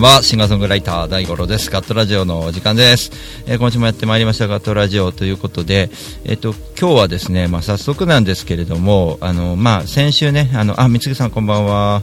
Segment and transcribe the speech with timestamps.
[0.00, 0.22] んは。
[0.22, 1.70] シンガーソングライター大五郎です。
[1.70, 3.12] ガットラジオのお時間です。
[3.46, 5.90] えー、今週もやってまいりましたガットラジオということで、
[6.24, 12.02] えっ、ー、と、今日はですね、まあ、早速なんですけれども、あの、まあ、先週ね、あの、あ、三木さんこんばんは。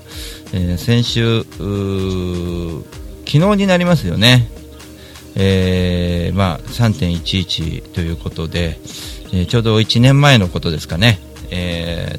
[0.54, 1.42] えー、先週、
[3.26, 4.48] 昨日になりますよね。
[5.36, 8.80] えー、まあ、3.11ということで、
[9.34, 11.20] えちょうど1年前のことですかね。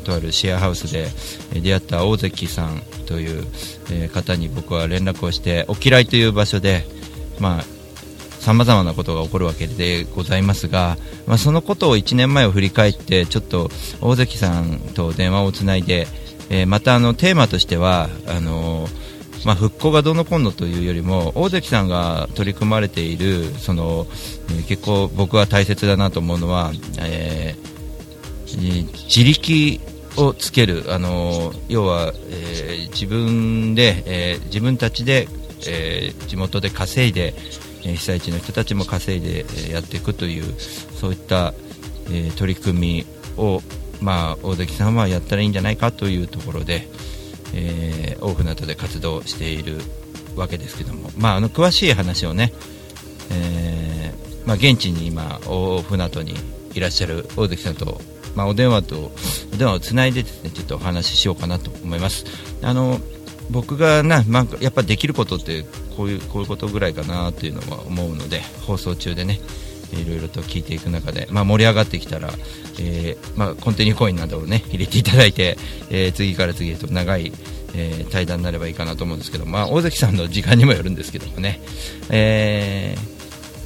[0.01, 1.09] え、とあるシェアハウスで
[1.53, 3.45] 出会った大関さんという、
[3.91, 6.87] え、方に僕は連絡をしてお嫌いという場所で
[7.39, 7.79] まあ
[8.41, 10.97] さまざまなことが起こるわけでございますが、
[11.27, 13.69] まあ、そのことを1年前を振り返ってちょっと
[14.01, 16.07] 大関さんと電話をつないで、
[16.49, 18.89] え、またあのテーマとしてはあの
[19.45, 24.07] まあ、復興がどうのこうのというよりも大関さんが取り組まれているその、
[24.51, 27.68] え、結構僕は大切だなと思うのは、えー
[28.57, 29.81] 自力
[30.17, 35.29] をつける、あの要は、えー、自分で、えー、自分たちで、
[35.67, 37.35] え、地元で稼いで、
[37.85, 40.55] え被災地の人たちも稼いで、やっていくという
[41.01, 41.53] そういった、
[42.11, 43.61] え取り組みを、
[44.01, 46.89] まあ、大関さんはやったらいいんじゃないかというところで、
[47.55, 49.79] えー、大船渡で活動している
[50.37, 52.53] わけですけども、まあ、あの詳しい話をね、
[53.31, 54.15] え
[54.47, 56.35] まあ、現地に今大船渡に
[56.75, 58.01] いらっしゃる大関さんと
[58.39, 59.11] まあ、お電話と
[59.53, 62.25] お電話をつないでですねちょっとお話ししようかなと思います。
[62.63, 63.01] あの
[63.51, 65.65] 僕がな、まあ、やっぱできることって
[65.97, 69.41] こういうこういうことぐらいかなというのは思うので放送中でね
[69.93, 72.29] いろいろと聞いていく中で、まあ、盛り上がってきたら、
[72.79, 75.57] えー、まあ、コンティニューコインなどをね入れていただいて、
[75.91, 77.33] えー、次から次へと長い、
[77.75, 81.61] えー、対談になればいいかなと思うんですけど、まあ、大関さんの時間にもよるんですけどもね、
[82.11, 83.18] えー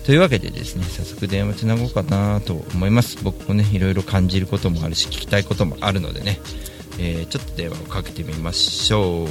[0.04, 3.22] というわけでですね早速電話つなごうかなと思います。
[3.22, 6.40] 僕もねいろいろ感じることもあるし聞きたいこともあるのでね、
[6.98, 9.28] えー、ちょっと電話をかけてみましょう。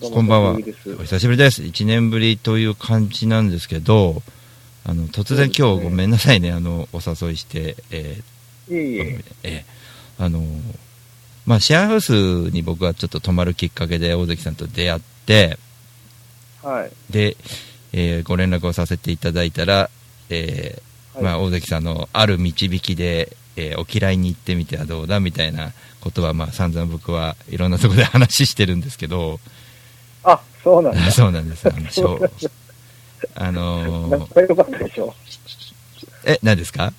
[0.00, 0.52] こんばんは。
[0.52, 1.62] お久しぶりです。
[1.62, 4.22] 1年ぶりという感じなんですけど
[4.84, 6.50] あの突然今日ごめんなさいね。
[6.50, 10.42] あのお誘いしてえー、えー、あの
[11.46, 12.12] まあシェアハウス
[12.50, 15.56] に僕はちょっと泊まるきっかけで大関さんと出会って
[16.64, 17.12] はい。
[17.12, 17.36] で
[17.92, 19.90] えー、ご連絡をさせていただいたら、
[20.30, 29.40] えーはい、まあ、大関さんのある導きで、えー、お嫌いに行ってみてはどうだみたいなことは、まあ、散々僕はいろんなところで話してるんですけど、
[30.24, 31.00] あそうなんだ。
[31.10, 32.30] そうなんです、あの、そ う
[33.34, 35.14] あのー、仲良かったでしょ。
[36.24, 36.92] え、何ですか？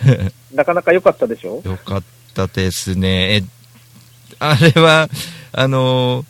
[0.54, 1.62] なかなか良かったでしょ。
[1.64, 2.02] よかっ
[2.34, 3.36] たですね。
[3.36, 3.44] え、
[4.38, 5.08] あれは、
[5.52, 6.26] あのー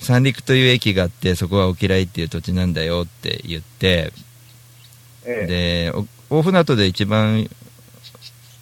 [0.00, 4.12] 三陸という駅があってそこはお嫌いっていう土地なんだよって言って、
[5.24, 5.92] ええ、で
[6.28, 7.48] 大船渡で一番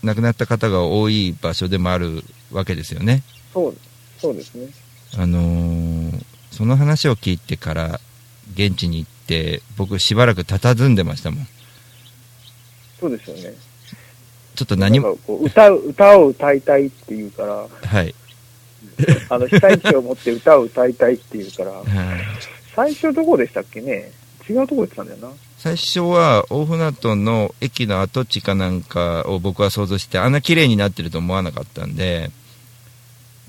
[0.03, 3.22] 亡くなった方が多い場所でもあるわけですよね。
[3.53, 3.77] そう
[4.19, 4.69] そうですね。
[5.16, 8.00] あのー、その話を聞いてから
[8.55, 11.47] 現地に行って僕しばらく佇んでましたもん。
[13.00, 13.55] そうですよね。
[14.59, 18.12] ちょっと何も歌う歌を歌いたいっていうからはい
[19.28, 21.72] あの、被災地を持って歌を歌いたいっていうから、
[22.75, 24.10] 最初どこでしたっけね？
[24.48, 25.28] 違うとこ行ってたんだよな。
[25.59, 32.31] 最初は大船渡の駅の跡地かなんかを僕は想像してあんな綺麗になってると思わなかったんで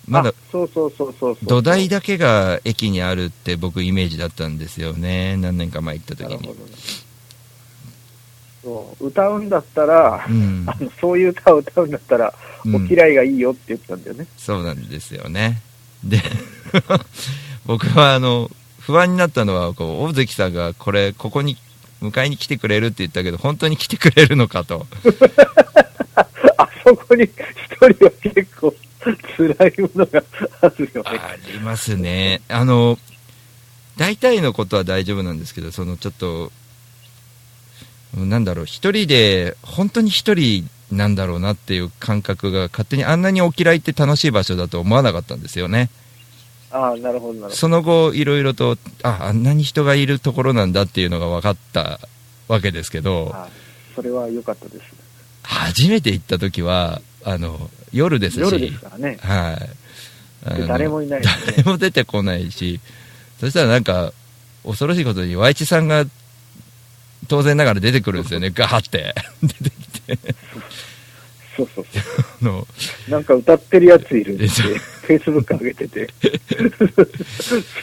[0.07, 5.37] まだそうそうそうそう土台だけが駅にあるって僕イメージだったんですよね。
[5.37, 6.55] 何年か前行った時に、ね、そう
[8.99, 12.33] 歌うんだったら、うん、あのそういう歌を歌うんだったら、
[12.65, 14.27] うん、お嫌いがいいよって言ってたんだよね。
[14.37, 15.61] そうなんですよね。
[16.03, 16.21] で、
[17.65, 21.57] 僕はあの、不安になったのは、こう、大関さんがこれ、ここに
[22.01, 24.85] 迎えに来てくれるって言ったけど、本当に来てくれるのかと。
[26.57, 27.31] あそこに一
[27.75, 28.73] 人は結構
[29.37, 30.23] 辛いものが
[30.61, 31.09] あるよね。
[31.19, 32.41] ありますね。
[32.49, 32.97] あの、
[33.97, 36.51] 大体のことは大丈夫なんですけど、そのちょっと、
[38.15, 45.89] なんだろう、一人で、本当に一人なんだろうなっていう感覚が、勝手にあんなにお嫌いって楽しい場所だと思わなかったんですよね。
[46.71, 47.55] ああ、なるほど、なるほど。
[47.55, 51.99] その後、いろいろと、あ、あんなに人がいるところなんだっていうのが分かった
[52.47, 53.47] わけですけど、あ
[53.95, 54.81] それは良かったです。
[55.43, 59.17] 初めて行った時は、あの、夜ですし、夜ですからね。
[59.21, 60.67] はい。
[60.67, 62.79] 誰もいない、ね、誰も出てこないし、
[63.39, 64.13] そしたらなんか、
[64.63, 66.05] 恐ろしいことに、Y 地さんが
[67.29, 69.13] 当然ながら出てくるんですよね、ガーって。
[69.41, 70.17] 出てきて。
[71.55, 72.03] そうそうそう。
[72.41, 72.67] あの、
[73.07, 76.09] なんか歌ってるやついるって、でしょフェイスブック上げてて、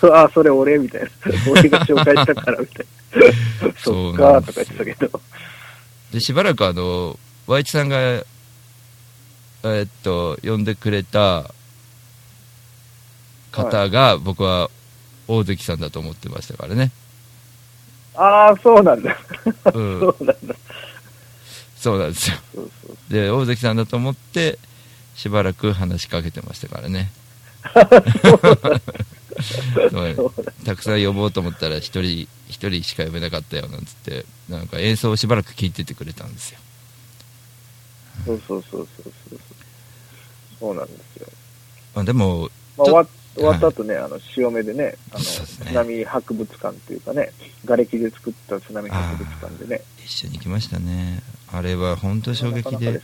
[0.00, 1.08] そうあ、それ俺みたいな。
[1.50, 2.86] 俺が紹介したからみたい
[3.62, 3.72] な。
[3.78, 5.20] そっかとか言ってたけど。
[6.12, 11.54] で、しばらくあの、和一さんが、えーっと、呼んでくれた
[13.52, 14.70] 方が、僕は
[15.28, 16.90] 大関さんだと思ってましたからね。
[18.16, 19.16] ああ、そうなんだ。
[19.74, 20.54] うんそうなんだ。
[21.76, 22.36] そうなんですよ。
[22.54, 22.96] そうそう。
[23.12, 24.58] で、大関さんだと思って、
[25.14, 27.10] しばらく話しかけてましたからね。
[30.64, 36.58] たくさん呼ぼうと思ったら一人一人しか呼べなかったよなんつってなんか演奏をしばらく聴いててくれたんですよ
[38.24, 39.40] そうそうそうそうそう。
[40.58, 41.28] そうなんですよ。
[41.94, 47.32] あでもまあ、終わ終わった後ね、あの、潮目でね、あの、津波博物館っていうかね、
[47.66, 49.82] 瓦礫で作った津波博物館でね。
[50.04, 51.22] 一緒に行きましたね。
[51.52, 53.00] あれは本当衝撃で。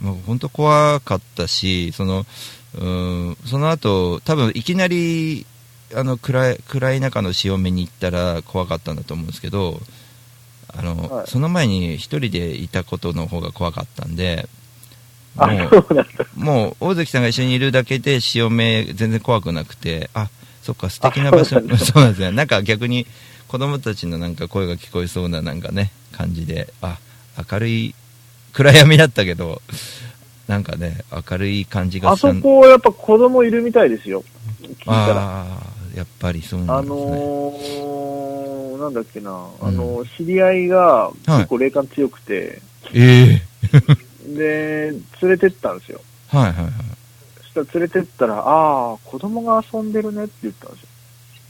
[0.00, 2.24] もう本当怖かったしその
[2.78, 5.46] うんその後多分いきなり
[5.94, 9.78] あの暗い暗い中の潮目に行ったら怖かったんだと思うんですけど
[10.74, 11.26] あの、はい。
[11.26, 14.48] その前に一人でいたことの方が怖かったんで
[15.36, 16.26] あ、もうそうなんだ。
[16.36, 20.28] もう大関さんが一緒にいるだけで潮目全然怖くなくてあ
[20.62, 21.58] そっか素敵な場所。
[21.58, 22.30] あ そうなんですね。
[22.32, 23.06] なんか逆に
[23.48, 26.98] 子供たちのなんか声が聞こえそうななんかね感じであ
[27.50, 27.94] 明るい
[28.52, 29.62] 暗闇だったけど
[30.48, 34.24] なんかね明るい感じがあしたそこ、やっぱ子供いるみたいですよ。
[34.62, 35.16] 聞いたら。
[35.16, 42.62] ああやっぱりそうなあんですね、のー、なんだっけな、あの、知り合いが結構霊感強くて、
[42.94, 43.42] ええ
[44.34, 46.00] で、連れてったんですよ。
[46.28, 46.72] はいはいはい
[47.54, 50.88] そしたら連れてったら、ああ、子供が遊んでるねって言ったんですよ。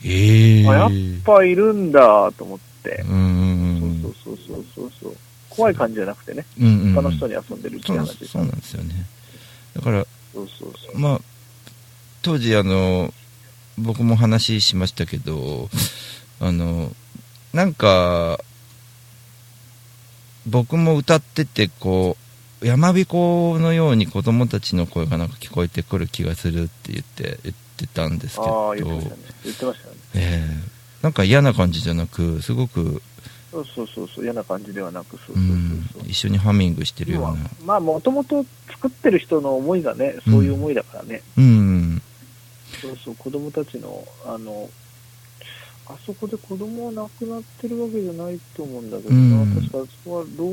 [0.05, 0.91] ええあやっ
[1.25, 3.05] ぱいるんだと思って。
[3.09, 5.17] うんうんうんそうそうそうそうそう。
[5.49, 8.33] 怖い感じじゃなくてね、うんうんうん他の人に遊んでるって話です。
[8.33, 9.07] そうなんですよね
[9.75, 10.99] だからそうそうそう。
[10.99, 11.21] まあ、
[12.23, 13.13] 当時あの、
[13.79, 15.69] 僕も話しましたけど、
[16.41, 16.93] あの、
[17.53, 18.41] なんか、
[20.47, 22.22] 僕も歌ってて、こう、
[22.65, 29.23] 山彦のように子供たちの声がなんか聞こえてくる気がするって言って、言ってたんですけあどあ、、言ってましたね。
[29.45, 29.95] 言ってましたね。
[30.15, 33.03] ええなんか嫌な感じじゃなく、すごく、
[33.51, 36.03] そうそうそうそう、嫌な感じではなく、そううそうそうんそう。
[36.09, 37.37] 一緒にハミングしてるような。
[37.67, 41.23] まあ、もともと作ってる人の思いがね、そういう思いだからね。
[41.37, 42.03] うん、
[42.81, 44.71] そうそう、子供たちの、あの、
[45.87, 49.55] あそこで子供は亡くなってるわけじゃないと思うんだけどな、うん。
[49.55, 50.47] 確かあそこは老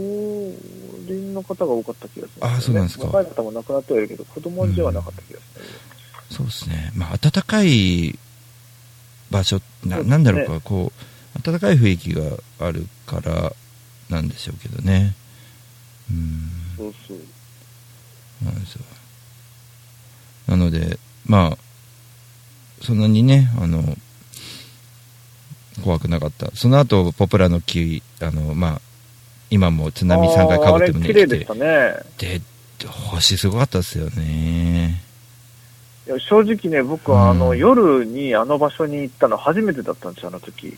[1.07, 3.05] 人の方が多かった気がする、あそうなんですか。
[3.05, 5.65] 若い方も亡くなってはいるけど、子供ではなかった気がする、
[6.31, 8.17] そうですね、まあ、暖かい
[9.31, 10.91] 場所な、なんだろうか、こ
[11.37, 12.23] う、暖かい雰囲気が
[12.59, 13.53] あるから
[14.09, 15.15] なんでしょうけどね。
[16.11, 17.17] うん、そうそう。
[18.43, 18.81] なんですよ。
[20.47, 21.57] なので、まあ、
[22.81, 23.83] そんなにね、あの、
[25.79, 26.51] 怖くなかった。
[26.55, 28.81] その後、ポプラの木、あの、まあ、
[29.49, 31.95] 今も津波3回かぶってもね、綺麗で来してたね。
[32.17, 32.41] で、
[32.87, 35.01] 星すごかったですよね。
[36.07, 40.75] いや正直ね、僕はあの、うん夜にあの場所に行ったの初めてだったんですよ、あの時。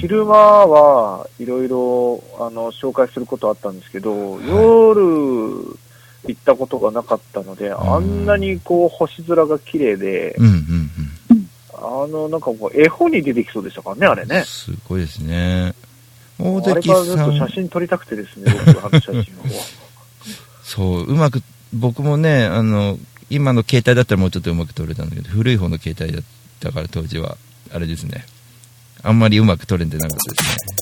[0.00, 5.76] 昼間はいろいろあの紹介することあったんですけど、夜
[6.26, 11.07] 行ったことがなかったので、あんなにこう星空が綺麗で、うんうんうん。
[11.78, 14.44] あのなんかもう絵本に出てきそうでしたからね、あれね。
[14.44, 15.74] すごいですね。
[16.38, 19.24] 大あれ関からずっとさん、写真撮りたくてですね、僕あの写真を。
[20.62, 21.42] そう、うまく、
[21.72, 22.98] 僕もね、あの、
[23.30, 26.22] 今の携帯だったらもうちょっとうまく撮れたんだけど、古い方の携帯だっ
[26.60, 27.36] たから当時は、
[27.72, 28.24] あれですね。
[29.02, 30.78] あんまりうまく撮れてなかったですね。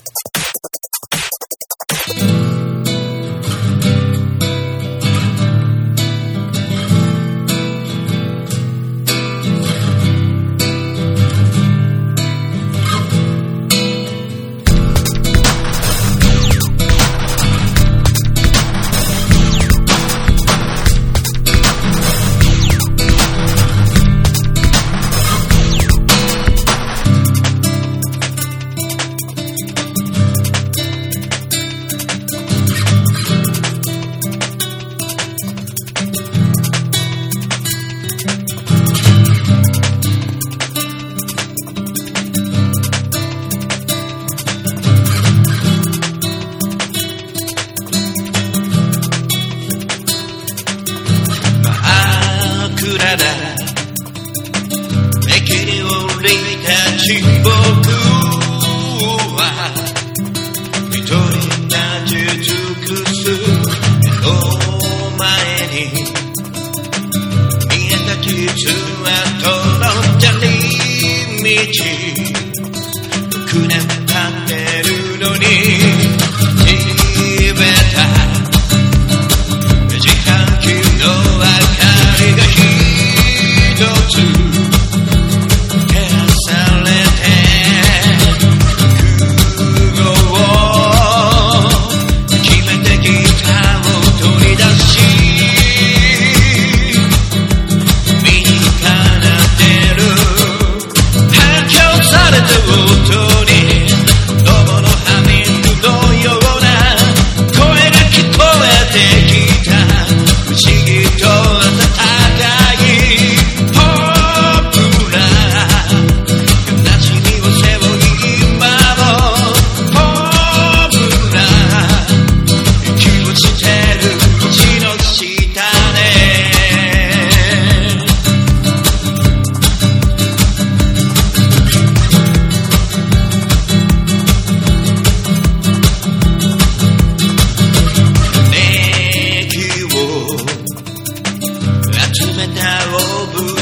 [57.07, 57.96] Timbuktu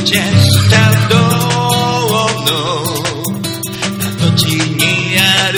[0.06, 0.76] ジェスタ
[1.10, 2.54] 道の
[4.06, 5.58] 跡地にある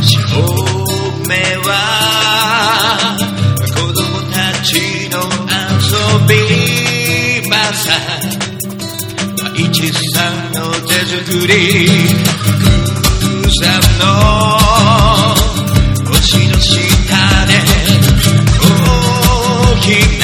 [0.00, 0.08] 照
[1.28, 1.34] 明
[1.66, 1.70] は
[3.74, 4.70] 子供たち
[5.10, 5.82] の遊
[6.28, 6.30] び
[7.50, 7.90] 場さ
[9.36, 9.82] 大地
[10.54, 11.52] の手作り
[13.42, 14.02] 空さんの
[16.12, 16.78] 星の下
[17.46, 17.50] で
[18.60, 20.21] コーヒー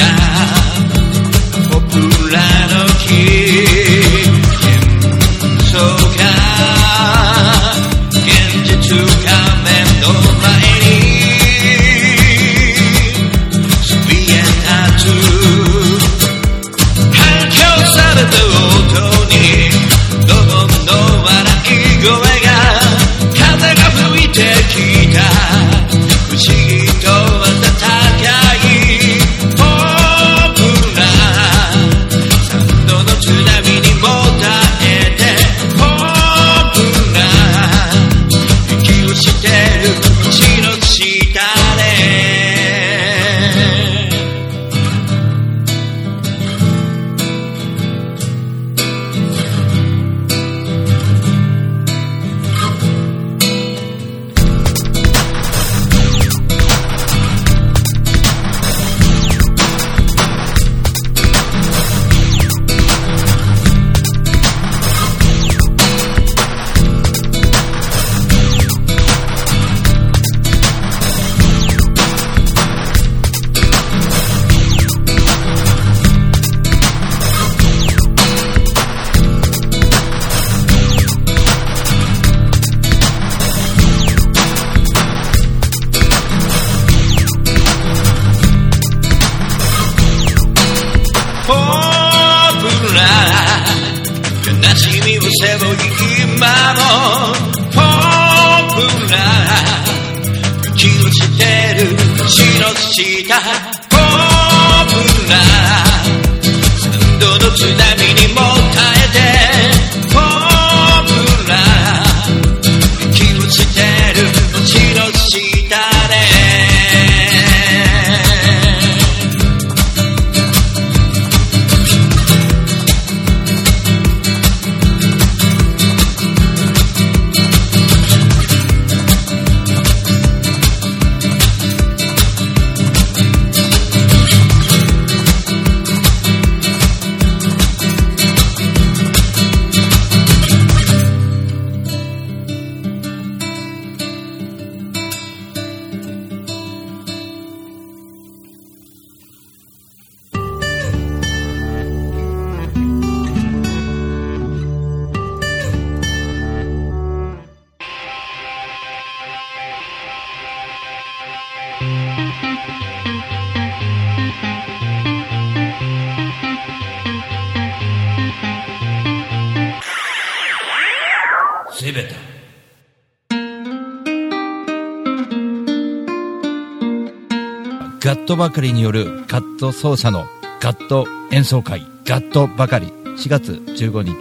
[178.29, 180.27] ットばかりによるガット奏者の
[180.59, 182.93] ガット演奏会ガットばかり。
[183.17, 184.15] 4月15日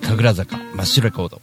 [0.00, 1.42] 神楽坂マッシュレコード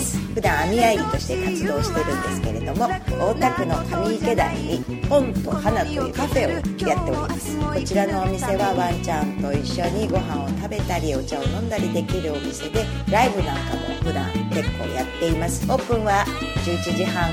[0.00, 0.18] です。
[0.34, 7.58] 普段網あいりとして活動してるんですけれども、大田区の上池台に本と花というカフェをやっております。
[7.58, 15.70] こちらのお店はワンちゃんと一緒にご飯を食べたりお茶を飲んだりできるお店で、ライブなんかも普段結構やっています。
[15.70, 16.24] オープンは
[16.64, 17.30] 11時半。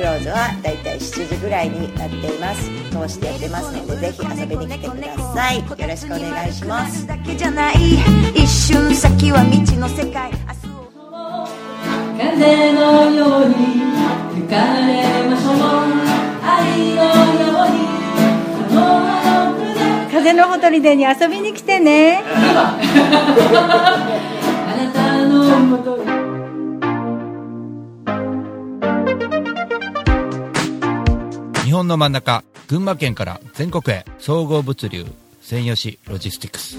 [0.00, 7.06] クローズはだいたい7時ぐらいになっています通してやってますのでぜひ遊びに来てくださいよろしくお願いします
[8.34, 10.39] 一瞬先は未知の世界
[12.40, 13.54] 風のように
[14.34, 14.56] 吹か
[14.86, 15.56] れましょう。
[16.42, 17.76] 愛のように
[18.66, 19.60] その葉の
[20.06, 22.22] 筆風のほとりでに遊びに来てね。
[22.24, 22.78] あ
[24.74, 26.04] なたのもとに
[31.64, 35.04] 日本の真ん中群馬県から全国へ総合物流
[35.42, 36.78] 専用紙ロジスティクス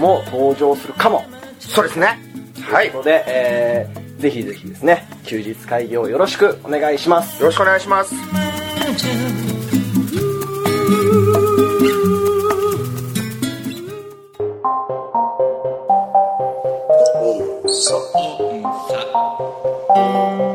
[0.00, 1.24] も登場するかも。
[1.58, 2.18] そうですね。
[2.62, 2.90] はい。
[2.90, 7.40] よということで、えーぜひぜひですね、休日会議をよろしくお願いします。
[7.46, 8.14] ろしくお願いします。
[19.94, 20.51] 第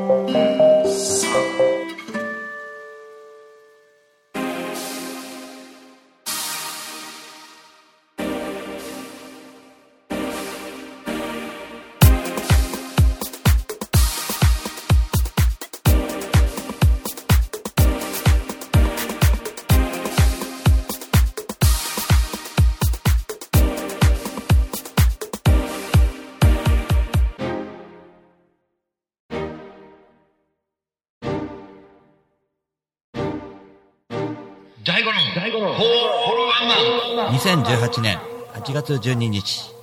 [37.47, 38.19] 2018年
[38.55, 39.73] 8月12日、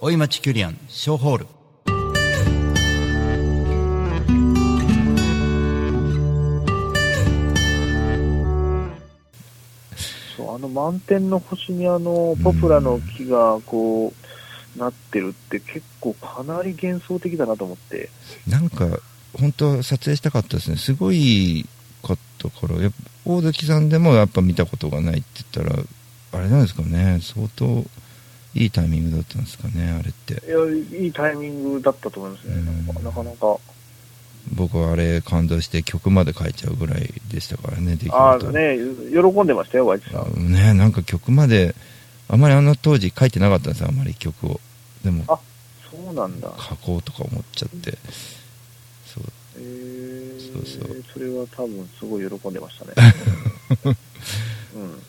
[0.00, 1.46] 大井町キュリアン小ホール。
[10.36, 14.12] そう、あの満天の星にあの、ポプラの木がこ
[14.76, 18.10] う、なってるって結構かなり幻想的だなと思って。
[18.48, 18.98] なんか、
[19.38, 20.76] 本当撮影したかったですね。
[20.76, 21.68] すごい
[22.02, 25.84] かったから、やっぱ大関さんでもやっぱ見たことがないって言ったら、
[26.32, 27.84] あれなんですかね、相当
[28.54, 30.34] いいタイミングだったんですかね、あれって。
[30.46, 32.54] いや、いいタイミングだったと思いますね。
[32.56, 33.56] なんかなかなか。
[34.54, 38.50] 僕はあれ感動して曲まで書いちゃうぐらいでしたからね、出来ああ、事。
[38.50, 38.76] ね、
[39.10, 40.52] 喜んでましたよ、ワイチさん。
[40.52, 41.74] ねなんか曲まで、
[42.28, 44.60] あまりあの当時書いてなかったんですよ、あまり曲を。
[45.04, 45.38] でも、あ、
[45.90, 46.50] そうなんだ。
[46.58, 47.98] 書こうとか思っちゃって。
[49.06, 49.24] そう。
[49.58, 52.92] えー、そうそうそれは多分すごい喜んでましたね。
[54.74, 55.02] うん。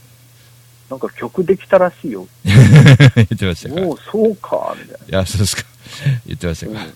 [0.94, 2.28] なんか曲できたらしいよ。
[2.46, 5.64] 言ってましたかもうそうか、みたいいや、そうですか。
[6.28, 6.86] 言ってましたか。
[6.86, 6.94] うん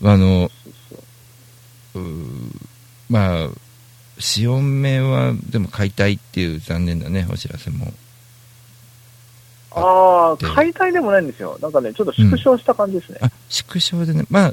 [0.00, 0.48] あの、
[1.94, 2.56] うー
[3.10, 3.48] まあ、
[4.20, 7.86] 潮目は、でも解体っていう残念だね、お知らせも。
[7.86, 7.92] な。
[9.82, 11.58] ああ、で解体でもないんですよ。
[11.60, 13.18] なんかね、ちょっと縮小した感じですね。
[13.22, 14.24] あ、縮小でね。
[14.30, 14.52] まあ、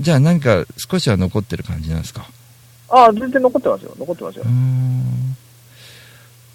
[0.00, 2.26] じゃあ何か少しは残ってる感じなんですか。
[2.88, 3.94] ああ、全然残ってますよ。
[3.96, 4.50] 残ってますようー。
[4.50, 5.19] ん。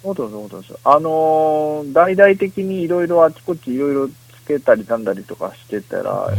[0.06, 0.74] 残ってます、残ってます。
[0.84, 4.12] あのー大々的にいろいろあちこちいろいろつ
[4.46, 6.36] けたりなんだりとかしてたら、うん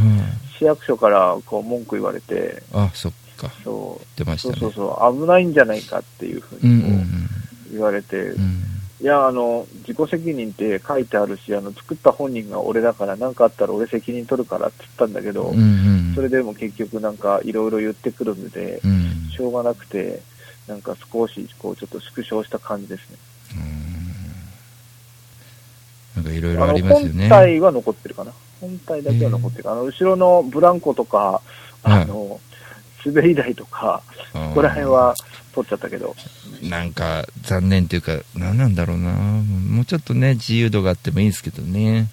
[0.57, 3.47] 市役所からこう文句言われて、あ、そっか。
[3.63, 4.55] そう、出ましたね。
[4.59, 7.29] そうそうそう、危ないんじゃないかっていうふううんうにこうん
[7.73, 8.63] 言われて、うん。
[8.99, 15.61] いや、あの、自己責任って書いてあるし、あの、作った本人が俺だから、何かあったら俺責任取るからって言ったんだけど、うんう
[16.11, 16.13] ん。
[16.15, 19.29] それでも結局なんかいろいろ言ってくるので、うん。
[19.29, 20.21] しょうがなくて、
[20.67, 23.17] なんか少し、こう、ちょっと縮小した感じですね。
[26.15, 27.29] なんかいろいろありますよね。
[27.29, 28.33] 本体は残ってるかな。
[28.59, 29.75] 本体だけは残ってるかな。
[29.75, 31.41] あの、後ろのブランコとか、
[31.83, 32.39] あの、
[33.05, 34.01] 滑り台とか、
[34.33, 35.15] ここら辺は
[35.53, 36.15] 取っちゃったけど、
[36.63, 39.11] なんか残念というか、何なんだろうな。
[39.11, 42.09] もうちょっとね、自由度があってもいいんですけどね。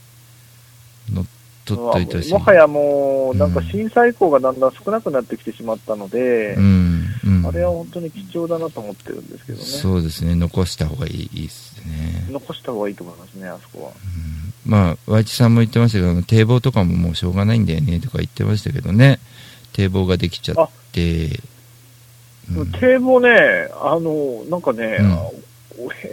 [1.11, 1.27] 乗っ
[1.65, 2.33] 取っといてほしい。
[2.33, 7.47] もはやもう、なんか震災以降がだんだん少なくなってきてしまったので、うん、うん。
[7.47, 9.65] あれは本当に貴重だなと思ってるんですけどね。
[9.65, 12.27] そうですね、残した方がいいですね。
[12.31, 13.93] 残した方がいいと思いますね、あそこは。
[14.67, 19.19] まあ、和一さんも言ってましたけど、堤防とかももうしょうがないんだよねとか言ってましたけどね。
[19.73, 21.41] 堤防ができちゃって。
[22.81, 24.99] 堤防ね、あの、なんかね、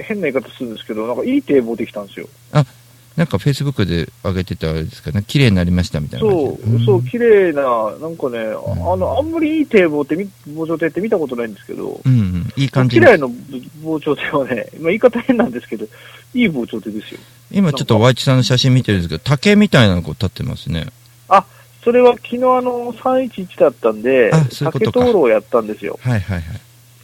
[0.07, 2.27] 変な言い方するんですけど、なんかいい堤防できたんですよ。
[2.51, 2.65] あ、
[3.21, 5.23] なんかフェイスブックで上げてたあれですかね。
[5.27, 6.27] 綺麗になりましたみたいな。
[6.27, 7.61] そう、そう、綺麗な、
[8.01, 12.53] なんかね、あの、あんまりいい堤防ってみ、防潮堤って見たことないんですけど、うん、うん。
[12.55, 13.27] いい感じ綺麗な
[13.83, 15.85] 防潮堤はね、まあ言い方変なんですけど、
[16.33, 17.19] いい防潮堤ですよ。
[17.51, 20.87] 今ちょっと和一さんの写真見てるんですけど、竹みたいなのこう立ってますね。
[21.29, 21.45] あ、
[21.83, 25.99] それは昨日あの、311だったんであ、そういう竹灯籠をやったんですよ。
[26.01, 26.43] はいはいは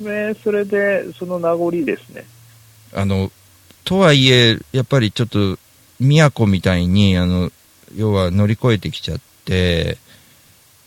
[0.01, 0.03] い。
[0.03, 2.25] ね、それで、その名残ですね。
[2.95, 3.31] あの、
[3.87, 5.57] とはいえ、やっぱりちょっと、
[5.99, 7.51] 都みたいに、あの、
[7.95, 9.97] 要は乗り越えてきちゃって、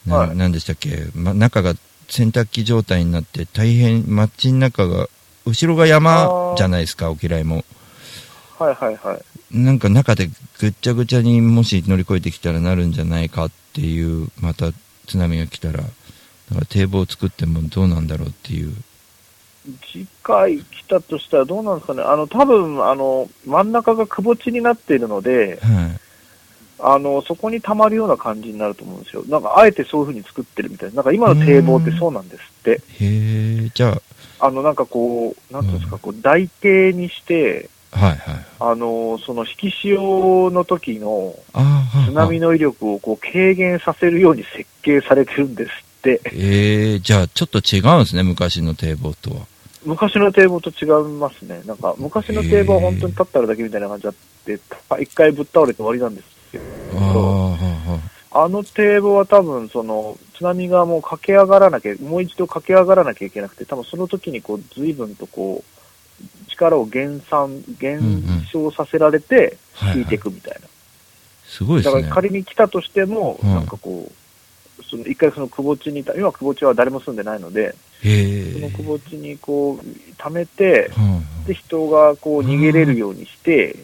[0.07, 1.75] な,、はいなんでしたっけ、ま、中が
[2.09, 5.09] 洗濯機状態になって、大変、街の中が、
[5.47, 7.65] 後ろが山じゃないですか、沖合も。
[8.59, 9.57] はいはいはい。
[9.57, 14.73] なんか中でぐっちゃぐちゃにもし乗り越えてきたらなるんじゃないかっていう、また
[15.07, 15.91] 津波が来たら、だか
[16.61, 18.75] ら堤防を作ってもどうなんだろうっていう。
[19.93, 22.03] 次回来たとしたらどうなんですかね。
[22.03, 26.01] あの、多分、あの、真ん中がくぼ地になっているので、はい。
[26.83, 29.23] あの、そこに溜まるような感じになると思うんですよ。
[29.29, 30.97] なんか、あえてそういう風に作ってるみたいな。
[30.97, 32.71] なんか今の堤防ってそうなんですって。
[32.71, 34.01] へえ、じゃ
[34.41, 38.47] あの、なんかこう、なんていうんですか、こう、台形にして、あ、はいはい。
[38.61, 41.35] あの、その引き潮の時の。
[42.07, 46.21] 津波の威力をこう軽減させるように設計されてるんですって。
[46.33, 49.47] ええじゃあちょっと違うんですね、昔の堤防とは。
[49.85, 51.63] 昔の堤防と違いますね。
[51.67, 54.15] なんか、昔の堤防は本当に立ってあるだけみたいな感じだっ
[54.45, 54.61] て、
[55.01, 56.63] 一回ぶっ倒れて終わりなんですけあ
[57.11, 58.01] あ、ど、は
[58.33, 65.81] あの堤防は多分、その、津波がもう駆け上がらなきゃ、もう一度駆け上がらなきゃいけなくて、多分その時にこう、随分とこう、
[66.51, 69.57] 力を減産、減少させられて。
[69.95, 70.69] 引いていくみたいな。
[71.45, 72.03] すごいですね。
[72.03, 74.11] だから仮に来たとしても、うんなんかこ
[74.79, 77.75] う、その一回そのくぼ地にいた、今くぼ地は誰も住んでないので。
[78.03, 83.77] そのくぼ地にこう、溜めて、はいで、人がこう逃げれるようにして、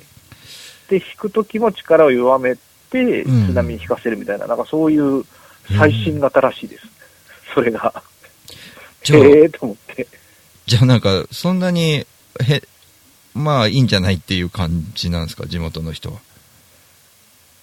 [0.88, 5.24] で、引くときも力を弱めて、うん津波に引かせるみたいな、なんかそういう
[5.76, 6.87] 最新型らしいです。
[7.55, 8.02] それが。
[9.09, 10.07] へえと思って。
[10.66, 12.07] じゃあなんか、そんなに、
[12.42, 12.62] へ、
[13.35, 16.20] まあいいんじゃないっていう感じなんですか、地元の人は。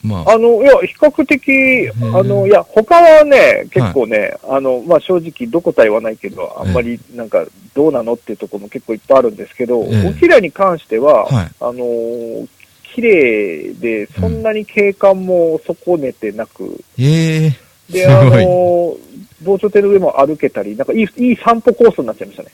[0.04, 10.08] まあ、あの、いや、比較的、あの、いや、他はね、結構ね、あの、まあ、正直、どことは言わないけど、あんまり、なんか、どうなのっていうところも結構いっぱいあるんですけど、ええ。
[10.10, 11.52] おきらに関しては、はい。
[11.62, 12.48] あのー、
[12.94, 17.54] 綺麗で、そんなに景観も損ねてなく、ええ。
[17.90, 18.98] で、あのー、
[19.42, 22.50] 防潮堤の上も歩けたり、なんかいい、いい散歩コースになっちゃいましたね。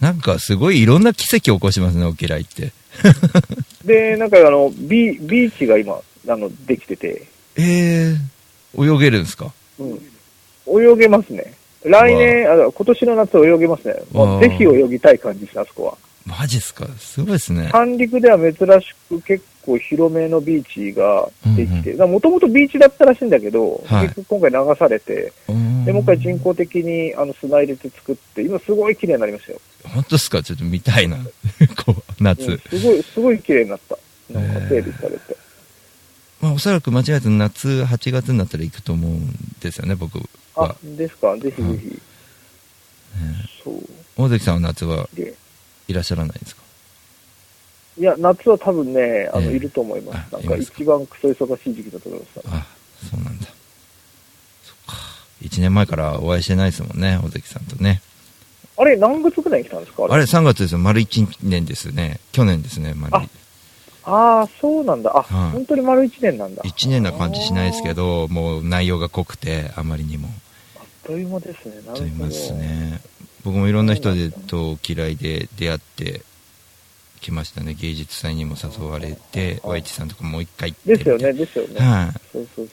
[0.00, 2.72] なんかすごいいろんな奇跡を起こしますね、沖合って。
[3.84, 7.22] で、なんかあの、ビビーチが今、あの、できてて、
[7.56, 8.16] ええ
[8.78, 9.52] 泳げるんですか？
[9.78, 10.00] うん。
[10.68, 11.54] 泳げますね。
[11.84, 13.94] 来年、あ今年の夏泳げますね。
[14.12, 15.98] まあ、わあぜひ泳ぎたい感じです、あそこは。
[16.26, 16.86] マジっすか？
[16.98, 17.68] すごいですね。
[17.70, 29.60] 三陸では珍しく結構広めのビーチができて、うんもともとビーチだったらしいんだけど、はい結局今回流されて、うんで、もう一回人工的にあの砂入れて作って、今すごい綺麗になりましたよ。
[29.84, 30.42] 本当ですか？
[30.42, 31.16] ちょっと見たいな。
[31.86, 32.42] こう、夏。
[32.50, 33.96] うん、すごい、すごい綺麗になった。
[34.32, 35.36] なんか整備されて。
[36.46, 40.20] まあおそらく間違えず夏、8月になったら行くと思うんですよね、僕
[40.54, 41.36] あは。、ですか？
[41.38, 42.00] ぜひぜひ。
[43.64, 43.74] そう。
[44.16, 45.34] 大関さんは夏はで
[45.88, 46.62] いらっしゃらないんですか？
[47.98, 50.32] いや、夏は多分ね、あの、ええいると思います。
[50.32, 52.40] なんか一番クソ忙しい時期だと思います。
[52.48, 52.66] あ、
[53.10, 53.46] そうなんだ。
[53.46, 53.54] そっ
[54.86, 54.94] か。
[55.42, 58.02] 1年前からお会いしてないですもんね、大関さんとね。
[58.78, 60.04] あれ、何月ぐらいに来たんですか？
[60.04, 60.78] あれあれ、3月ですよ。
[60.78, 62.20] 丸1年ですね。
[62.32, 63.26] 去年ですね、丸あ
[64.06, 65.10] ああ、そうなんだ。
[65.10, 66.62] あ、はい本当に丸一年なんだ。
[66.62, 70.28] 1年な感じしないですけど、もう内容が濃くて、あまりにも。
[70.76, 71.74] あっという間ですね。
[71.74, 71.98] なるほど。
[71.98, 73.00] と言いますね。
[73.44, 76.22] 僕もいろんな人でと嫌いで出会って
[77.20, 77.74] きましたね。
[77.74, 82.12] 芸術祭にも誘われて、あ Y さんとかもう一回行ってですよね、ですよね。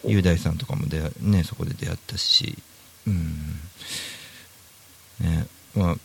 [0.05, 2.57] 雄大さんとかも出会ね、そこで出会ったし、
[3.07, 3.59] うん。
[5.19, 5.95] ね、まあ、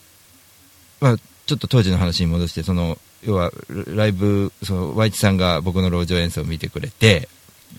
[1.01, 1.17] まあ、
[1.49, 3.51] ちょっと当時の話に戻して、その、要は、
[3.87, 7.27] ライブ、その、ワイチさんが僕の路上演奏を見てくれて、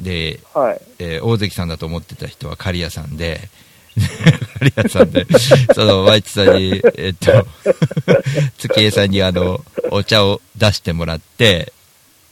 [0.02, 0.82] で、はい。
[0.98, 3.48] えー大関さんだと思ってた人は刈谷さんで、
[4.60, 5.28] 刈谷さんで、
[5.76, 7.46] その、ワイチさんに、えっと、
[8.58, 11.72] 月江さんにあの、お茶を出してもらって、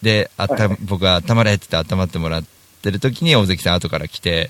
[0.01, 2.43] で、あた、はい僕が頭らへって温まってもらっ
[2.81, 4.49] てる時に大関さん後から来て、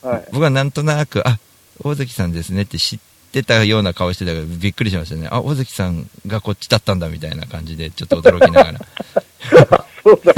[0.00, 0.24] はい。
[0.30, 1.40] 僕はなんとなく、あ、
[1.82, 3.11] 大関さんですねって知って
[3.42, 5.28] たような顔してたからびっくりしましたね。
[5.30, 8.80] あ、大関さんがこっちだったんだみたいな感じで、ちょっと驚きながら。
[10.04, 10.34] そうだ。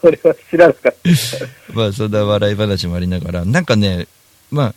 [0.00, 1.72] それは知らなかった。
[1.72, 4.06] まあ、そんな笑い話もありながら、なんかね、
[4.50, 4.74] まあ、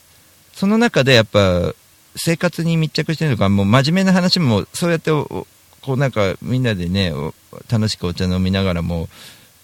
[0.54, 1.74] その中でやっぱ、
[2.16, 7.34] 生活に密着してるのか、もう真面目な話も、そうやってこうなんかみんなでね、お
[7.70, 9.10] 楽しくお茶飲みながらも、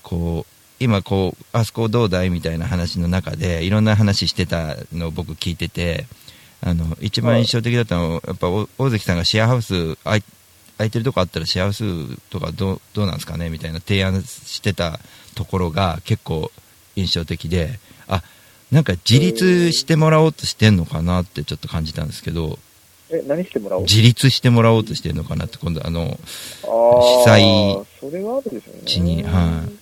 [0.04, 6.06] こう、今こう、あそこどうだいみたいな話の中で、いろんな話してたのを僕聞いてて、
[6.64, 10.24] あの、一番印象的だったのは、やっぱお大関さんがシェアハウス、空い
[10.78, 15.00] 空いてるとこあったらシェアハウスとかどうどうなんですかねみたいな提案してた
[15.36, 16.52] ところが結構
[16.96, 18.24] 印象的で、あ、
[18.72, 22.58] なんか自立してもらおうとしてんのかなってちょっと感じたんですけど、
[23.10, 23.84] え、何してもらおう？
[23.84, 26.20] 自立してもらおうとしてるのかなって今度あの、
[26.64, 28.82] あー被災それはあるでしょうね。
[28.86, 29.81] 地にはい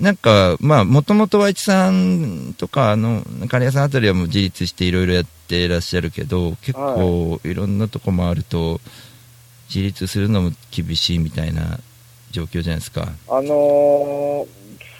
[0.00, 8.80] なんか、まあ、もともと和一さんとか、あの、カレーさんあたりはもう自立していろいろやってらっしゃるけど、結構いろんなとこもあると、
[9.68, 11.80] 自立するのも厳しいみたいな
[12.30, 13.08] 状況じゃないですか。
[13.28, 14.46] あのー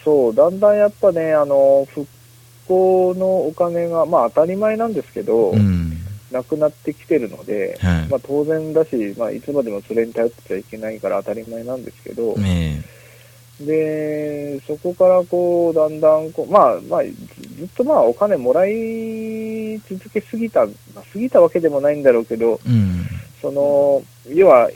[0.04, 2.08] そう、だんだんやっぱね、あのー復
[2.66, 5.98] 興のお金が、まあ当たり前なんですけど、うん。
[6.32, 12.82] なくなってきてるので、はいまあ、当然だし、まあ、いつまでもそれに頼ってちゃいけないから当たり前なんですけど、え
[13.60, 17.12] で、そこからこう、だんだんこう、まあ、まあ、ず
[17.56, 23.06] ずっとまあ、お金もらい続けすぎた、まあ、過ぎたわけでもないんだろうけど、えうん。
[23.40, 24.68] その、要は、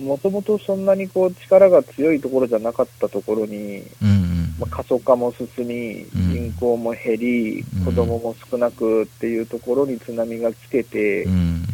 [0.00, 4.54] もともとそんなにこう、力が強いところじゃなかったところに、うんうん。
[4.58, 11.64] まあ、過疎化も進み、うん人口も減り、うん子供も少なくっていうところに津波が来ててう、ん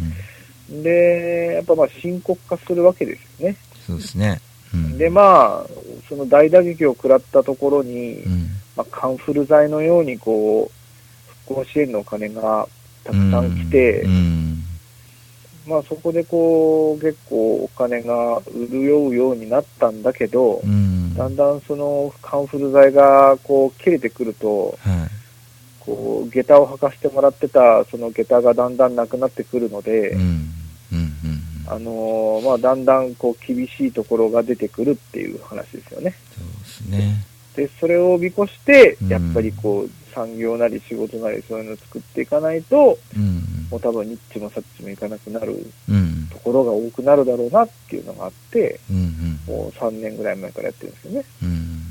[0.71, 0.83] うん。
[0.83, 3.57] で、やっぱまあ深刻化するわけですよね。
[3.87, 4.41] そうですね。
[4.75, 4.99] うん。
[4.99, 5.67] で、まあ、
[6.09, 8.49] その大打撃を食らったところに、うん。
[8.77, 12.69] まあ、カンフル剤のようにこう、復興支援のお金が
[13.05, 14.63] たくさん来て、うん。
[15.67, 21.15] まあそこでこう、結構お金が潤うようになったんだけど、うん。
[21.15, 25.11] だんだんそのカンフル剤がこう切れてくると、はい。
[25.81, 30.21] こう、下駄を履かせてもらってた、その下駄がだんだんなくなってくるので、うん。
[30.21, 30.29] うん。
[30.93, 31.42] うん。
[31.67, 36.15] あのーまあ、だんだんこう厳しいところが出てくるっていう話ですよね。
[36.37, 37.25] そうですね。
[37.57, 43.69] で、それを見越してう、んやっぱりこう、産業なり仕事なりそういうのを作っていかないと、うん。
[43.71, 46.29] もう多分ニッチもサッチもいかなくなるうん。
[46.31, 48.97] ところが多くなるだろうなっていうのがあって、うん。
[48.97, 49.55] うん。
[49.55, 51.25] もう3年ぐらい前からやってるんですよね。
[51.43, 51.83] うん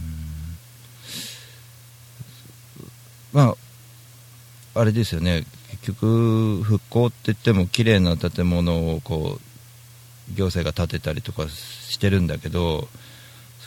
[3.34, 3.56] ま
[4.76, 9.51] あ、あれですよね、結局、復興って言っても、綺麗な建物をこう
[10.36, 12.88] 行政が建てたりとかしてるんだけど、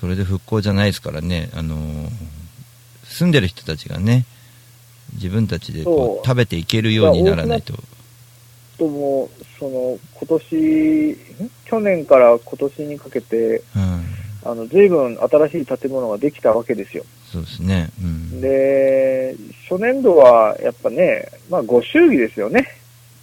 [0.00, 1.76] それで復興じゃないですからね、あの
[3.04, 4.24] 住んでる人たちがね、
[5.14, 7.74] 自分たちでこそうう食べていけるようにならないと。
[8.78, 11.50] とも、その、今年、ん？
[11.64, 14.04] 去年から今年にかけて、うん、
[14.50, 17.04] あの、随分新しい建物ができたわけですよ。
[17.32, 17.90] そうですね。
[18.02, 18.40] うん。
[18.40, 19.36] で、
[19.68, 22.68] 初年度はやっぱね、まあご祝儀ですよね。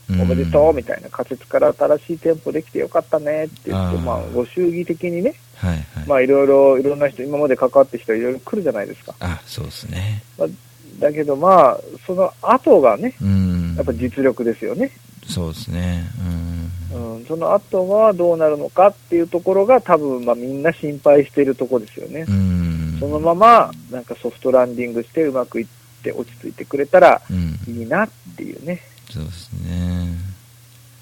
[0.09, 6.07] うんおめでとうみたいな、仮設から新しい店舗できてよかったねって言って、まあご祝儀的にね、はいはい。
[6.07, 9.15] まあいろいろ、いろんな人、今まで関わってる人いろいろ来るじゃないですか。
[9.19, 10.23] あ、そうですね。
[10.99, 13.75] だけどまあ、その後がね、うん。
[13.75, 14.91] やっぱ実力ですよね。
[15.27, 16.03] そうですね。
[16.91, 17.15] うん。
[17.15, 22.25] うん、その後はどうなるのかっていうところが多分まあみんな心配しているところですよね。
[22.27, 22.97] うん。
[22.99, 25.67] そのままなんかソフトランディングしてうまくいっ
[26.03, 27.59] て落ち着いてくれたらうん。
[27.67, 28.81] いいなっていうね。
[29.11, 30.31] そうですね。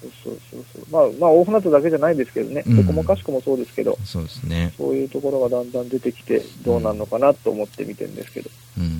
[0.00, 0.84] そうそうそうそう。
[0.90, 2.62] まあ、まあ大船渡だけじゃないですけどね。
[2.66, 4.72] うんどこもかしこもそうですけど、そうですね。
[4.76, 8.50] そういうところがだんだん出てきてどうなるのかなと思って見てるんですけど。
[8.78, 8.99] うん。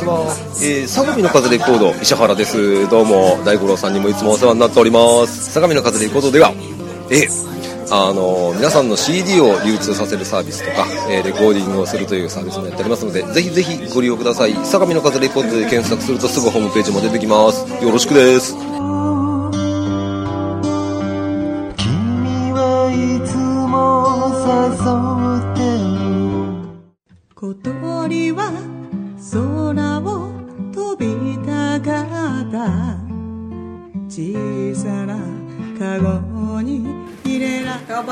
[0.00, 2.88] ちは、えー、相模の風レコード石原です。
[2.88, 5.52] どうも大五郎さんにもいつもお世話になっております。
[5.52, 6.54] 相模の風レコードでは
[7.10, 7.28] え
[7.92, 14.54] あの皆さんの CD を流通させるサービスとか、えーレコーディングをするというサービスもやっておりますのでぜひぜひご利用ください。
[14.64, 17.68] 相模の風レコードで検索するとすぐホームページも出てきます。
[17.84, 18.69] よろしくです。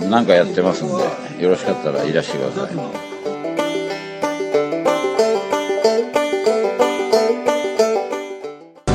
[0.00, 0.94] 何かやってますんで
[1.42, 2.74] よろしかったらいらしてください。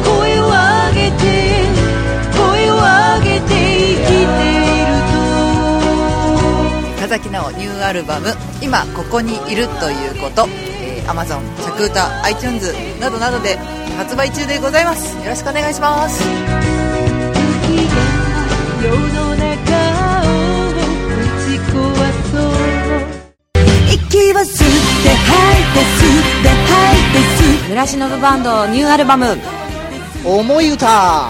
[0.04, 1.24] 声を上げて
[2.36, 4.91] 声を上げて生きている
[6.99, 10.47] 田崎直ニューアルバム「今ここにいるということ」
[10.82, 13.58] えー、Amazon 着歌 iTunes などなどで
[13.97, 15.16] 発売中でございます。
[15.18, 16.24] よろしくお願いします
[24.24, 26.07] 息を吸って吐いて吸
[26.39, 27.19] って吐いて
[27.65, 29.38] 吸村忍バンドニューアルバム
[30.24, 31.30] 「思い歌」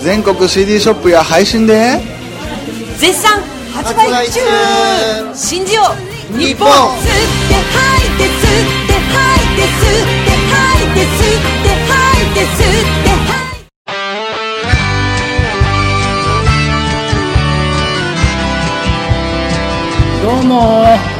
[0.00, 2.00] 全国 CD ショップや配信で。
[2.96, 3.42] 絶賛。
[3.74, 4.40] 発売中。
[5.34, 5.82] 信じよ
[6.34, 6.66] う日本。
[6.68, 6.76] 吸っ
[7.48, 13.80] て吐いて吸って吐いて吸って吐いて吸って吐いて吸って吐いて
[20.22, 21.19] どうも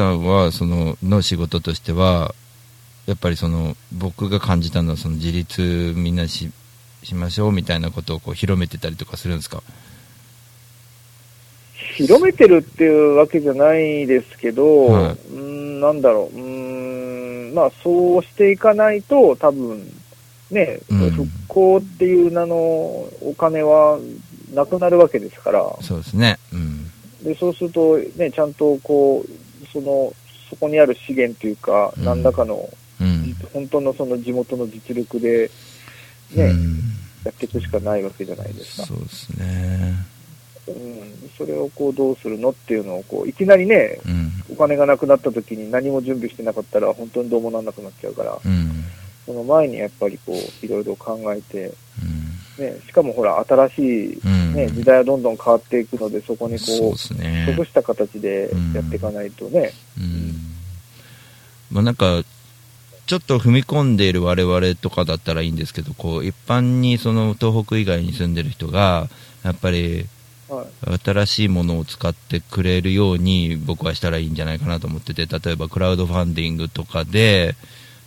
[0.00, 2.34] さんはそのの仕事としては
[3.06, 6.50] やっぱりその僕が感じたのはその自立みんなし
[7.02, 9.62] しましょうみたいなことをこう広めてたりとかするんですか？
[11.96, 19.86] 広めてるっていうわけじゃないですけど、はうーん、なんだろう、うーん、まあそうしていかないと、多分
[20.50, 21.10] ね、うん。
[21.10, 23.98] 復興っていう名のお金は
[24.54, 26.38] なくなるわけですから、そうですね。
[26.52, 26.90] うん。
[27.22, 29.28] でそうすると、ね、ちゃんとこう、
[29.72, 30.12] その、
[30.48, 32.04] そこにある資源というか、うん。
[32.04, 32.68] 何らかの、
[33.00, 33.36] うん。
[33.52, 35.50] 本当のその地元の実力で、
[36.34, 36.52] ね、
[37.24, 38.86] やっていくしかないわけじゃないですか。
[38.86, 39.94] そうですね。
[40.68, 44.32] うん、それをこうどうするのっていうのをこういきなりね、うん。
[44.52, 48.84] お金がなくなった時に何も準備してなかったら本当にどうもなんなくなっちゃうから、うん。
[49.26, 51.72] その前にやっぱりこういろいろ考えて、
[52.60, 54.20] ね、しかもほら新しい、
[54.54, 54.74] ねうん。
[54.74, 57.46] 時代はどんどん変わっていくのでそこにこうですね。
[57.56, 59.72] 即した形でやっていかないとね、
[61.70, 62.22] まあなんか
[63.06, 69.08] ちょっと踏み込んでいる我々とかだったらいいんですけどこう一般にその東北以外に住んでる人が
[69.42, 70.06] やっぱり
[70.50, 70.98] はい。
[70.98, 77.54] 新しいものを使ってくれるように僕はしたらいいんじゃないかなと思ってて、例えばクラウドファンディングとかで、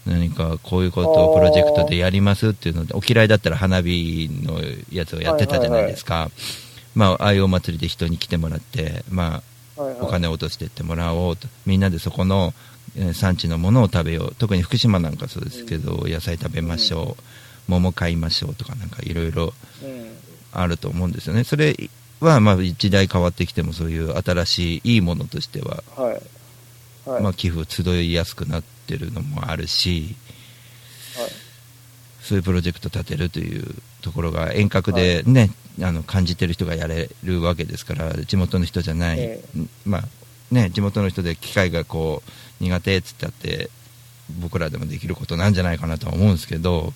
[0.05, 4.59] 何かこういうことをプロジェクトでやりますっていうので、お嫌いだったら花火の
[4.91, 6.29] やつをやってたじゃないですか。
[6.95, 9.41] まあ、ああいうお祭りで人に来てもらって、ま
[9.77, 11.47] あ、はいはいお金を落としてってもらおうと。
[11.65, 12.53] みんなでそこの、
[12.95, 14.35] えー産地のものを食べよう。
[14.37, 17.23] 特に福島なんかそうですけど、野菜食べましょう。
[17.67, 20.13] 桃買いましょうとかなんかいろいろうん。
[20.51, 21.43] あると思うんですよね。
[21.43, 21.75] それ
[22.19, 25.83] は、まあ、時代変わってきてもそういう新しいいいものとしては、
[27.05, 27.15] はい。
[27.15, 27.23] はい。
[27.23, 30.15] まあ、寄付集いやすくなってるのもあるし、
[31.15, 31.43] はい
[32.23, 35.49] そういうプロジェクト立てるというところが遠隔でね、
[35.81, 40.03] あの感じてる人がやれるわけですから地元の人じゃない、えんまあ
[40.49, 42.23] ね、地元の人で機械がこ
[42.61, 43.69] う苦手っつったって
[44.39, 46.93] 僕らでもできることなんじゃないかなとは思うんですけど、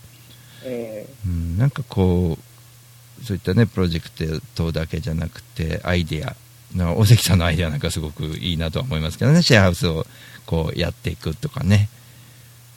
[0.63, 6.37] えうん、なんかこうそういったねプロジェクトだけじゃなくてアイデア
[6.75, 9.41] な大関さんのアイデアなんかすごくいいなとは思いますけどね。
[9.41, 10.05] シェアハウスを
[10.45, 11.89] こうやっていくとかね。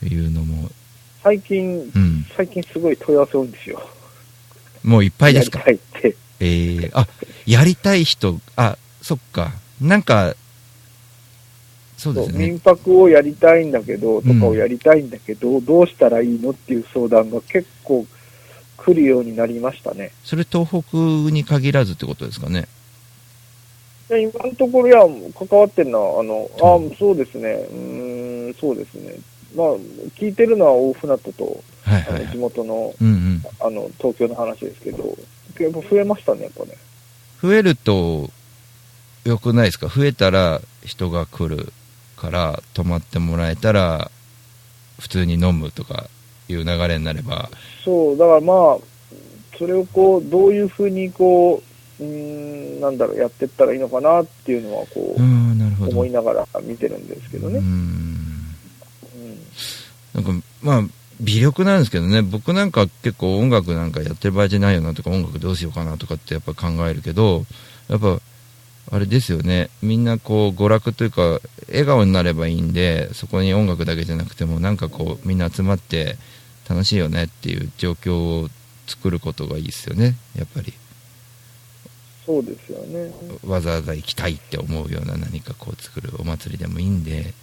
[0.02, 0.70] いうのも。
[1.22, 2.26] 最近、うん。
[2.34, 3.82] 最近すごい問い合わせ多いんですよ。
[4.82, 5.58] もういっぱいですか？
[5.58, 6.16] やりたいって。
[6.40, 7.06] えー、あ
[7.44, 9.52] やりたい人あそっか。
[9.78, 10.34] なんか
[11.98, 12.48] そうですね。
[12.48, 18.06] 民泊をやりたいんだけど、とかをやりたいんだけど、どうしたらいいのっていう相談が結構
[18.78, 20.12] 来るようになりましたね。
[20.24, 20.96] それ東北
[21.30, 22.62] に限らずってことですかね。
[22.62, 22.68] で
[24.18, 25.00] 今のところ、いや、
[25.38, 29.14] 関わってるのは、あの、あそうですね、うーん、そうですね。
[29.54, 29.76] まあ、
[30.18, 32.06] 聞いてるのは大船渡と、はい。
[32.08, 33.42] あの地元の、うんうん。
[33.60, 35.16] あの、東京の話ですけど、
[35.58, 36.74] やっぱ増えましたね、やっぱね。
[37.42, 38.30] 増えると
[39.24, 39.88] 良くないですか？
[39.88, 41.72] 増えたら人が来る
[42.16, 44.10] から泊まってもらえたら
[44.98, 46.08] 普通に飲むとか
[46.48, 47.50] いう流れになれば。
[47.84, 48.78] そう、だからまあ、
[49.58, 51.69] それをこう、どういうふうにこう、
[52.00, 57.60] うーん、なんだろう、やってったらいいのかなっていうのは、こう、思いながら見てるんですけどね。
[60.14, 60.32] なんか
[60.62, 60.84] まあ
[61.20, 62.22] 微力なんですけどね。
[62.22, 67.44] 僕なんか結構音楽なんかやってる場合じゃないよなとか音楽どうしようかなとかってやっぱ考えるけど
[67.88, 68.20] やっぱ
[68.90, 69.70] あれですよね。
[69.82, 76.16] みんなこう娯楽というか笑顔になればいいんでそこに音楽だけじゃなくてもなんかこうみんな集まって
[76.68, 78.48] 楽しいよねっていう状況を
[78.86, 80.16] 作ることがいいですよね。
[80.36, 80.72] やっぱり
[82.30, 83.12] そうですよね。
[83.44, 87.34] わざわざ行きたいって思うような何かこう作るお祭りでもいいんで。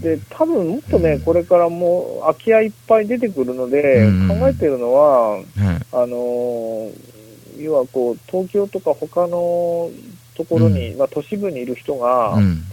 [0.00, 4.28] で、多分もっとね、これからもう空き家いっぱい出てくるので、うん。
[4.28, 5.44] 考えてるのは、はい。
[5.92, 7.14] あのー
[7.56, 9.90] 要はこう、東京とか他の
[10.34, 12.64] ところに、まあ都市部にいる人が、うん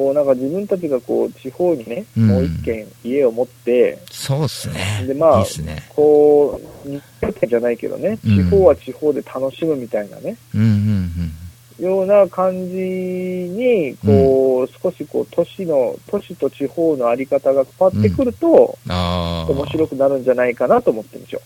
[0.00, 2.26] こうなんか自分たちがこう地方にね、うん。
[2.28, 5.04] もう一軒家を持って、そうっすね。
[5.06, 5.84] でまあいいね。
[5.90, 8.36] こう、日本じゃないけどね、うん。
[8.36, 11.32] 地方は地方で楽しむみたいなね、うんうん
[11.78, 18.92] ような感じに、こう、少しこう、都市の、都市と地方のあり方が変わってくると、うん。
[18.92, 21.40] ああ面白くなるんじゃないかなと思ってるんですよ。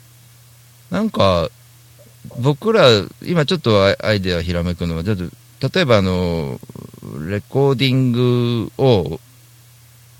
[0.90, 1.48] なんか、
[2.40, 2.88] 僕ら、
[3.22, 5.24] 今ちょっとアイアイデアひらめくのは、ちょっと
[5.72, 6.60] 例えばあの、
[7.28, 9.20] レコーディングを、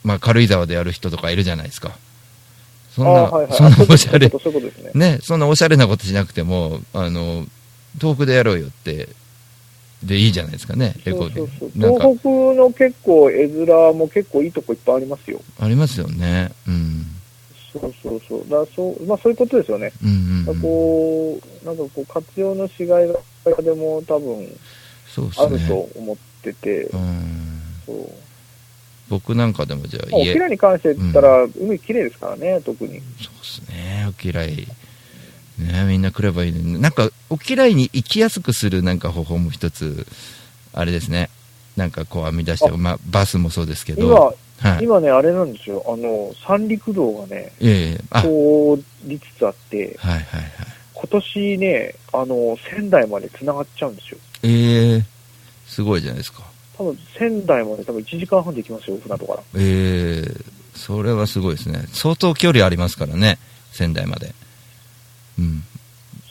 [0.03, 1.97] まあ、軽井沢でやる人とかいるじゃないですか。
[2.95, 7.47] そんな、あはいはいそんなおしゃれそういうことそういうことですね、そんなおしゃれなことしなくても、あの、
[7.99, 9.09] 遠くでやろうよって、
[10.03, 11.87] でいいじゃないですかね、レコーディング。
[11.87, 15.41] なんか、東北の結構絵面も結構いいとこいっぱいありますよ。
[15.59, 16.53] ありますよね。
[16.69, 17.07] うん。
[17.73, 18.49] そうそうそう。
[18.49, 19.93] だそう、まあそういうことですよね。
[20.03, 23.15] うんうんだからこう、なんかこう、活用のしがいが
[23.63, 24.47] でも多分、
[25.09, 25.69] そうですあるね。
[25.69, 27.61] と思ってて、うん。
[27.87, 28.11] そう。
[29.09, 32.95] 僕なんかでもじゃあ家、嫌いに関して言ったら、海綺麗ですからね、特に。
[32.95, 33.01] ね、
[34.09, 34.67] お嫌い。
[35.59, 36.81] ね、みんな来ればいいのに。
[36.81, 40.07] なんか、お嫌いに行きやすくするなんか方法も一つ、
[40.73, 41.31] あれですね。
[41.77, 44.35] なんかこう編み出して、まあ、バスもそうですけど。
[44.61, 44.85] 今、はい。
[44.85, 45.85] 今ね、あれなんですよ。
[45.87, 50.25] あの、三陸道がね、ええ通りつつあって、はいはい。
[50.95, 54.19] 今年ね、あの、仙台まで繋がっちゃうんですよ。
[54.43, 55.14] ええ
[55.67, 56.43] すごいじゃないですか。
[56.77, 59.43] 多分、仙台まで多分1時間半で行きますよ、船とから。
[59.57, 61.87] ええそれはすごいですね。
[61.93, 63.39] 相当距離ありますからね、
[63.73, 64.35] 仙台まで。
[65.39, 65.63] うん。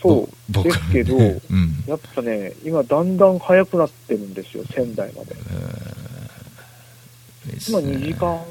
[0.02, 0.36] そう。
[0.50, 1.20] 僕ですけど、 う
[1.56, 1.84] ん。
[1.88, 5.36] やっぱね、今だんだん早くなってるんですよ、仙台まで。
[7.68, 8.42] 今2時間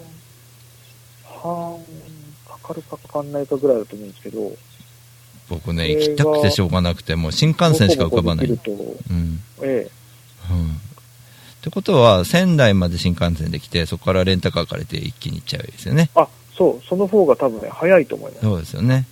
[1.25, 1.77] 半
[2.49, 4.53] かかるかかかんないかぐらいだと思うんですけど、
[5.49, 8.47] 僕ね、行きたくてしょうがなくて、もう新幹線しか浮かばない。
[8.47, 9.41] ボコボコできるとうん。
[9.63, 9.91] え
[10.51, 10.71] うん。
[10.73, 10.75] っ
[11.63, 16.11] てことは、仙台まで新幹線で来て、そこからレンタカー借りて一気に行っちゃうですよね。
[16.17, 18.43] えあ、そう、その方が多分ね、早いと思います。
[18.43, 19.07] そうですよね。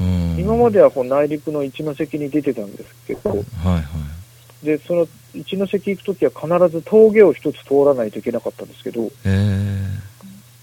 [0.00, 0.36] うん。
[0.38, 4.66] 今まではこう内陸の一ノ関に出てたんですけど、はいはい。
[4.66, 9.88] で、その一ノ関行くときは必ず峠を一つ通らないといけなかったんですけど、え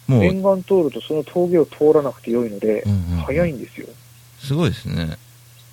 [0.08, 3.88] えも沿う、岸通るとその峠を通らなくて良いので、うんうん早いんですよ。
[4.40, 5.18] すごいですね。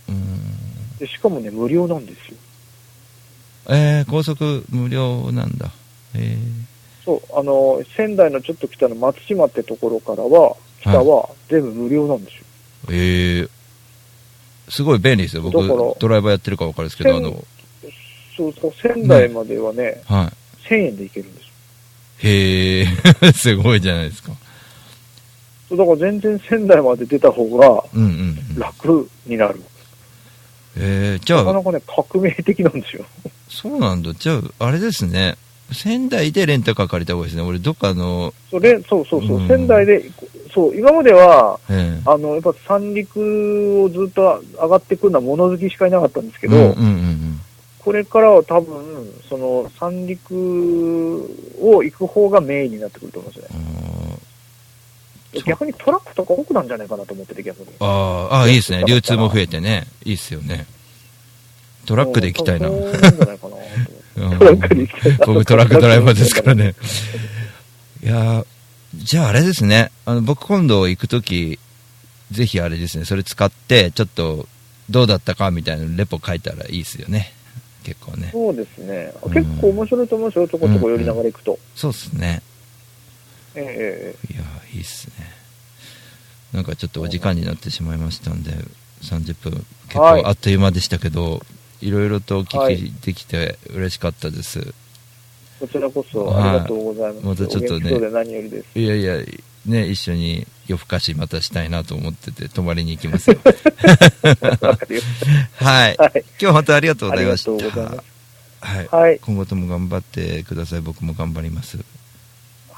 [0.09, 0.99] うん。
[0.99, 2.37] で、しかもね、無料なんですよ。
[3.69, 5.71] えー、高速無料なんだ。
[6.15, 6.37] え
[7.05, 12.45] そう、あの、仙台のちょっと北の松島ってところからは、北は全部無料なんですよ。
[12.89, 13.51] ー、えー、
[14.69, 15.43] すごい便利ですよ。
[15.43, 15.67] 僕
[15.99, 17.45] ドライバーやってるから分かるんですけど、あの、
[18.37, 20.33] そうそう、仙台まではね、は
[20.69, 21.51] 1000円で行けるんですよ。
[22.23, 22.27] い。
[22.29, 24.33] へえ、すごいじゃないですか。
[25.69, 28.59] そうだから全然仙台まで出た方がうんうん。
[28.59, 29.61] 楽になる。
[30.77, 33.05] えー、じゃあ、なかなかね、革命的なんですよ。
[33.49, 34.13] そうなんだ。
[34.15, 35.37] じゃあ、あれですね。
[35.73, 37.49] 仙台でレンタカー借りた方がいいですね。
[37.49, 40.05] 俺、どっかの、それ、そうそうそう、うん仙台で、
[40.53, 47.23] そう、今までは、えあの、やっぱ三陸をずっと上がってくるのは物好きしかいなかったんですけど、うんうんうん
[47.85, 51.29] これからは多分、その三陸
[51.61, 54.12] を行く方がメインになってくると思うんですよね。
[55.41, 57.69] 逆にトラックとか多くなんじゃないかなと思ってて、逆に。
[57.81, 58.85] あーあー、いいですね。
[58.87, 59.87] 流通も増えてね。
[60.05, 60.67] いいっすよね。
[61.87, 62.69] トラックで行きたいな。
[62.69, 63.57] そうなんじゃないかな
[64.15, 66.75] うんトラックで行きたいな僕トラックドライバーですからね。
[68.03, 68.47] いやー
[68.95, 69.91] じゃああれですね。
[70.05, 71.59] あの、僕今度行くとき、
[72.31, 73.07] ぜひあれですね。
[73.07, 74.47] それ使って、ちょっと、
[74.91, 77.33] どうだったかみたいなレポ書いたらいいですよね。
[77.85, 78.29] 結構ね。
[78.33, 79.13] そうですね。
[79.33, 81.59] 結構面白いと思うんですよ、ちょこちょこ寄りながら行くと。
[81.75, 82.43] そうっすね。
[83.55, 85.33] ええいやーいいっすね。
[86.53, 88.53] なんかちょっとお時間になってしまいましたんで、
[89.03, 91.43] 30分、結はい構あっという間でしたけど、
[91.81, 94.75] いろいろとおはい聞きできて嬉しかったです。
[95.59, 97.27] こちらこそはいありがとうございます。
[97.27, 98.79] またちょっとねお元気そうで何よりです。
[98.79, 99.17] いやいや、
[99.67, 103.39] ね、一緒に夜更かしまたしたいなと思ってて、泊まりに行きますよ。
[105.57, 105.97] はい。
[105.99, 107.51] 今日本当ありがとうございました。
[108.61, 108.89] はい。
[108.91, 110.81] はい今後とも頑張ってください。
[110.81, 111.79] 僕も頑張ります。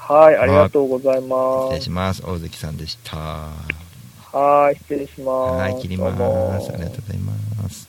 [0.07, 1.73] はい、ありがとうございます。
[1.73, 2.21] 失礼します。
[2.23, 3.17] 大関さんでした。
[3.17, 5.27] はい、失礼します。
[5.27, 6.23] はい、切ります。
[6.71, 7.87] ありがとうございます。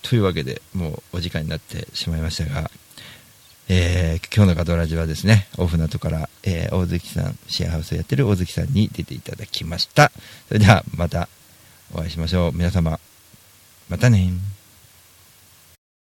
[0.00, 2.70] というわけで、もうお時間になってしまいましたが、
[3.68, 10.10] えー今日のガトラジはですね、オフナトから、えー大関さん、シェアハウスをやってる大関さんに出ていただきました。
[10.48, 11.28] それでは、また
[11.92, 12.52] お会いしましょう。
[12.52, 12.98] 皆様、
[13.90, 14.30] またね